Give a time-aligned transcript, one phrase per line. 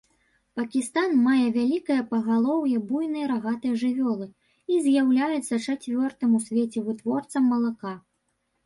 [0.59, 4.27] Пакістан мае вялікае пагалоўе буйной рагатай жывёлы
[4.71, 7.97] і з'яўляецца чацвёртым у свеце вытворцам малака.